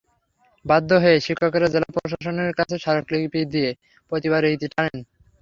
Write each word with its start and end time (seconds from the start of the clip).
বাধ্য 0.65 0.89
হয়ে 1.03 1.17
শিক্ষকেরা 1.19 1.67
জেলা 1.73 1.89
প্রশাসনের 1.95 2.51
কাছে 2.59 2.75
স্মারকলিপি 2.83 3.41
দিয়ে 3.53 3.69
প্রতিবাদের 4.11 4.53
ইতি 4.55 4.67
টানেন। 4.73 4.99